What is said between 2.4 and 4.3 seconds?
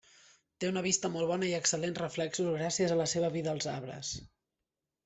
gràcies a la seva vida als arbres.